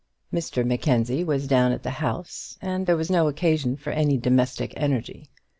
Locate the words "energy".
4.75-5.29